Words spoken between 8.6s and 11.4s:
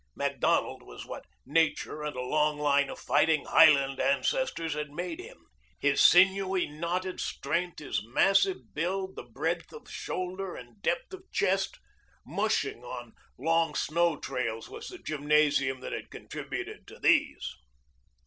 build, the breadth of shoulder and depth of